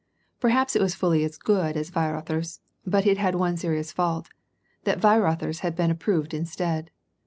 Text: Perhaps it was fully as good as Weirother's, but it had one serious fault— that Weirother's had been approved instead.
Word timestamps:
Perhaps 0.39 0.75
it 0.75 0.81
was 0.81 0.95
fully 0.95 1.23
as 1.23 1.37
good 1.37 1.77
as 1.77 1.91
Weirother's, 1.91 2.59
but 2.87 3.05
it 3.05 3.19
had 3.19 3.35
one 3.35 3.55
serious 3.55 3.91
fault— 3.91 4.29
that 4.83 4.99
Weirother's 5.01 5.59
had 5.59 5.75
been 5.75 5.91
approved 5.91 6.33
instead. 6.33 6.89